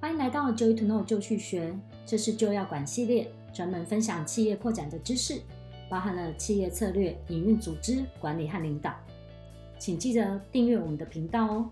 [0.00, 5.42] 欢迎来到 Joy to Know 就去学，这是就要管系列，专门分享企业扩展的知识，
[5.90, 8.98] 包含了企业策略、营运、组织管理和领导。
[9.78, 11.70] 请记得订阅我们的频道哦。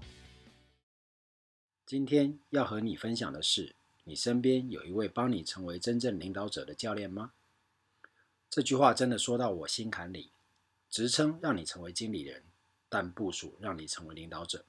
[1.87, 3.75] 今天要和你分享的是，
[4.05, 7.33] 你身边有一位帮你成为真正领导者的教练吗？
[8.51, 10.33] 这句话真的说到我心坎里。
[10.91, 12.43] 职称让你成为经理人，
[12.91, 14.67] 但部署让你成为领导者。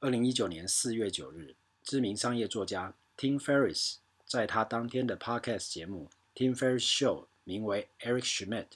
[0.00, 1.54] 二零一九年四月九日。
[1.82, 8.66] 知名商业作家 Tim Ferriss 在他当天的 Podcast 节目 Tim Ferriss Show，名为 Eric Schmidt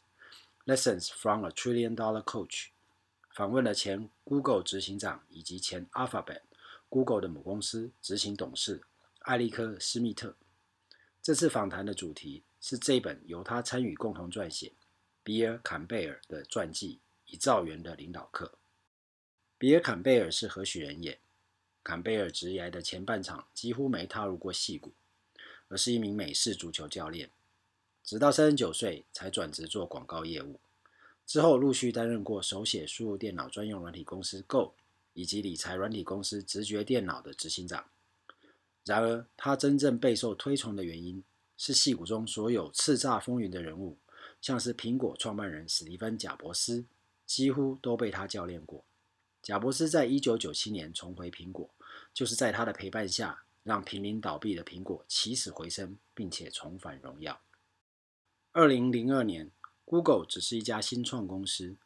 [0.66, 2.68] Lessons from a Trillion Dollar Coach，
[3.30, 6.40] 访问了前 Google 执行长以及前 Alphabet
[6.88, 8.82] Google 的母公司执行董事
[9.20, 10.34] 艾利克·斯密特。
[11.22, 14.72] 这次访谈的主题是这本由他参与共同撰写
[15.22, 17.00] 比尔·坎贝尔的传记
[17.32, 18.46] 《一兆元的领导课》。
[19.56, 21.18] 比尔·坎贝尔是何许人也？
[21.84, 24.92] 坎贝尔职涯的前半场几乎没踏入过戏骨，
[25.68, 27.30] 而是一名美式足球教练，
[28.02, 30.58] 直到三十九岁才转职做广告业务。
[31.26, 34.72] 之后陆续担任过手写输入电脑专用软体公司 Go
[35.12, 37.84] 以及理财软体公司直觉电脑的执行长。
[38.84, 41.22] 然而，他真正备受推崇的原因
[41.56, 43.98] 是戏骨中所有叱咤风云的人物，
[44.40, 46.84] 像是苹果创办人史蒂芬·贾伯斯，
[47.24, 48.84] 几乎都被他教练过。
[49.44, 51.68] 贾伯斯在一九九七年重回苹果，
[52.14, 57.38] 就是在他的陪伴下，让濒临倒闭的苹果起死回生，并且重返荣耀。
[58.52, 59.50] 二零零二年
[59.84, 61.76] ，Google 只是一家新创公司，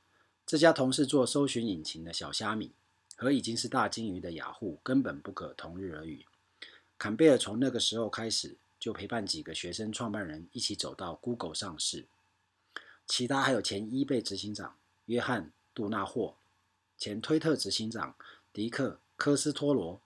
[0.47, 2.71] 这家同是做搜寻引擎的小虾米，
[3.17, 6.25] 和已经是大鲸鱼的雅虎根本不可同日而语。
[6.97, 12.07] 坎贝尔从那个时候开始，就陪伴几个学生创办人一起走到 Google 上市，
[13.09, 16.37] 其他还有前 eBay 执行长约翰·杜纳霍。
[16.99, 18.17] 前推特执行长
[18.53, 20.01] 迪克·科斯托罗，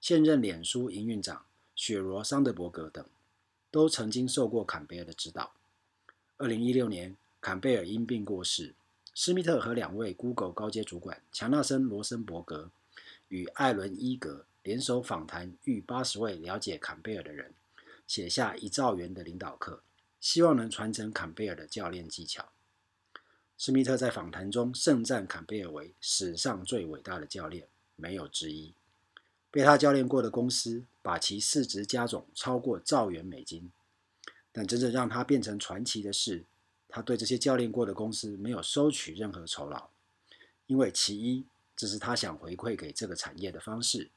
[0.00, 1.44] 现任脸书营运长
[1.76, 3.06] 雪罗·桑德伯格等，
[3.70, 5.52] 都曾经受过坎贝尔的指导。
[6.36, 8.74] 二零一六年，坎贝尔因病过世，
[9.14, 12.70] 施密特和两位 Google 高阶主管强纳森·罗森伯格
[13.28, 17.54] 与艾伦·伊格联手访谈逾八十位了解坎贝尔的人，
[18.08, 19.80] 写下一兆元的领导课，
[20.20, 22.48] 希望能传承坎贝尔的教练技巧。
[23.56, 27.66] 施密特在访谈中盛赞坎贝尔为史上最伟大的教练，
[27.96, 28.74] 没有之一。
[29.50, 33.70] 被他教练过的公司，把其市值加总超过兆元美金。
[34.50, 36.44] 但真正让他变成传奇的是，
[36.88, 39.88] 他对这些教练过的公司没有收取任何酬劳，
[40.66, 41.44] 因为其一，
[41.76, 44.10] 这是他想回馈给这个产业的方式；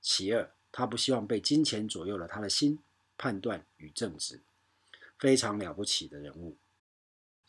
[0.00, 2.78] 其二，他不希望被金钱左右了他的心、
[3.16, 4.40] 判断与正直。
[5.18, 6.56] 非常了不起的人物。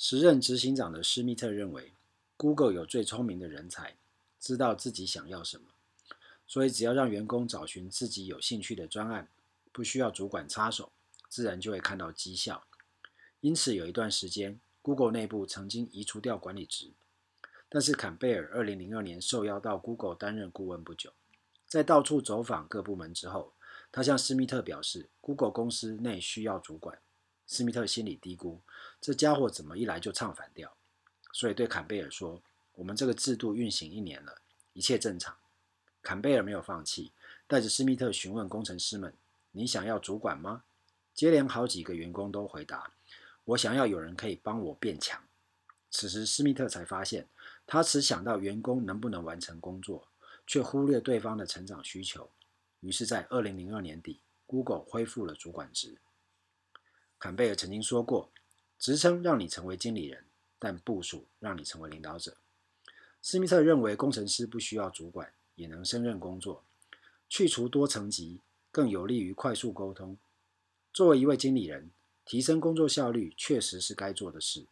[0.02, 1.92] 时任执行长的施密特认为
[2.38, 3.98] ，Google 有最聪明的人才，
[4.40, 5.66] 知道自己想要什么，
[6.48, 9.28] 所以只要让员工找寻自己有兴趣的专案，
[9.74, 10.94] 不需要主管插手，
[11.28, 12.64] 自然就会看到绩效。
[13.42, 16.94] 因此，有一段时间，Google 内部曾经移除掉管理职。
[17.68, 21.12] 但是，坎贝尔2002年受邀到 Google 担任顾问不久，
[21.68, 23.52] 在到处走访各部门之后，
[23.92, 27.00] 他向施密特表示，Google 公司内需要主管。
[27.50, 28.60] 施密特心里嘀咕
[29.02, 30.72] ：“这家伙怎么一来就唱反调？”
[31.34, 32.40] 所以对坎贝尔说
[32.76, 34.36] ：“我们这个制度运行一年了，
[34.74, 35.36] 一切正常。”
[36.04, 37.12] 坎贝尔没有放弃，
[37.48, 39.12] 带着施密特询问工程师们
[39.52, 40.64] ：“你想要主管吗？”
[41.16, 42.94] 接连好几个员工都回答
[43.46, 45.20] ：“我想要有人可以帮我变强。”
[45.90, 47.28] 此时施密特才发现，
[47.66, 50.08] 他只想到员工能不能完成工作，
[50.46, 52.30] 却忽略对方的成长需求。
[52.82, 55.98] 于是，在二零零二年底，Google 恢复了主管职。
[57.20, 58.32] 坎贝尔曾经说过
[58.80, 60.24] ：“职称让你成为经理人，
[60.58, 62.38] 但部署让你成为领导者。”
[63.22, 66.64] 施密特认为，工程师不需要主管也能胜任工作，
[67.28, 68.40] 去除多层级
[68.72, 70.18] 更有利于快速沟通。
[70.94, 71.92] 作为一位经理人，
[72.24, 74.66] 提升工作效率确实是该做的事。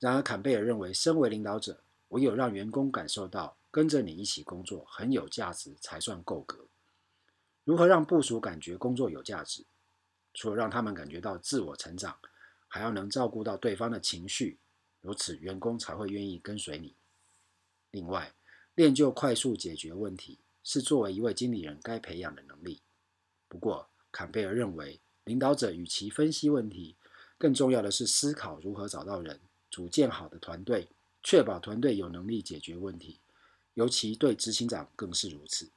[0.00, 6.66] 然而，坎贝尔认为，身为领导者，唯有让员工感受到跟着你一起工作很有价值，才算够格。
[7.62, 9.64] 如何让部署感觉工作有价值？
[10.34, 12.18] 除了让他们感觉到自我成长，
[12.66, 14.58] 还要能照顾到对方的情绪，
[15.00, 16.94] 如此员工才会愿意跟随你。
[17.90, 18.32] 另外，
[18.74, 22.80] 练就快速解决问题是作为一位经理人该培养的能力。
[23.48, 26.96] 不过，坎贝尔认为，领导者与其分析问题，
[27.36, 29.38] 更重要的是思考如何找到人，
[29.70, 30.88] 组建好的团队，
[31.22, 33.20] 确保团队有能力解决问题。
[33.74, 35.70] 尤其对执行长更是如此。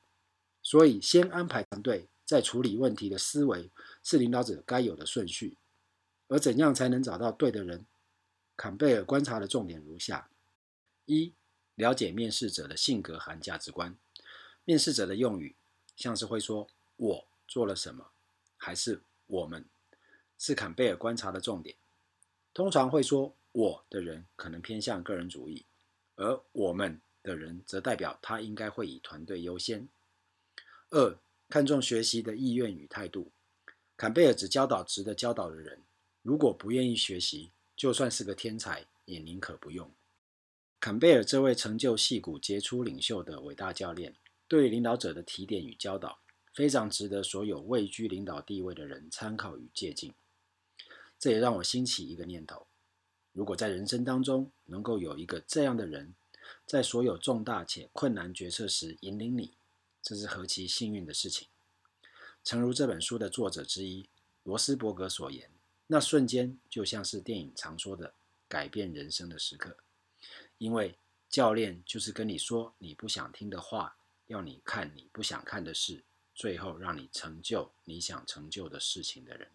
[0.62, 2.08] 所以，先安排团队。
[2.26, 3.70] 再处理问题的思维
[4.06, 5.58] 是领导者该有的顺序，
[6.28, 7.86] 而怎样才能找到对的人？
[8.56, 10.30] 坎贝尔观察的重点如下：
[11.08, 11.34] 一、
[11.74, 13.98] 了解面试者的性格和价值观。
[14.64, 15.56] 面试者的用语
[15.96, 16.68] 像是会说
[16.98, 18.12] “我”“做了什么，
[18.58, 19.66] 还是我们，
[20.38, 21.76] 是坎贝尔观察的重点。
[22.54, 25.66] 通常会说“我”的人可能偏向个人主义，
[26.16, 29.88] 而“我们”的人则代表他应该会以团队优先。
[30.92, 31.18] 二，
[31.50, 33.32] 看重学习的意愿与态度。
[33.98, 35.82] 坎贝尔只教导值得教导的人，
[36.22, 39.90] 如果不愿意学习，就算是个天才，也宁可不用。
[40.82, 44.14] 坎贝尔这位成就矽谷杰出领袖的伟大教练，
[44.50, 46.20] 对领导者的提点与教导，
[46.54, 50.14] 非常值得所有位居领导地位的人参考与借鉴。
[51.18, 52.68] 这也让我兴起一个念头：
[53.32, 56.14] 如果在人生当中能够有一个这样的人，
[56.66, 59.54] 在所有重大且困难决策时引领你，
[60.02, 61.48] 这是何其幸运的事情！
[62.46, 64.08] 诚如这本书的作者之一
[64.44, 65.50] 罗斯伯格所言，
[65.88, 68.14] 那瞬间就像是电影常说的
[68.48, 69.76] 改变人生的时刻，
[70.60, 70.96] 因为
[71.28, 73.98] 教练就是跟你说你不想听的话，
[74.28, 76.04] 要你看你不想看的事，
[76.36, 79.50] 最后让你成就你想成就的事情的人。